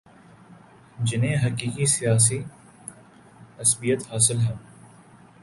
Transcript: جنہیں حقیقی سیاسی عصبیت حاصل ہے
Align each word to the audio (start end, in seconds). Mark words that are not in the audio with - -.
جنہیں 1.03 1.35
حقیقی 1.35 1.85
سیاسی 1.85 2.39
عصبیت 3.59 4.11
حاصل 4.11 4.39
ہے 4.39 4.53